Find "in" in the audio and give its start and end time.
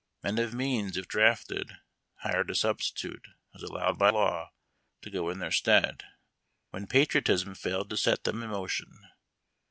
5.29-5.37, 8.41-8.49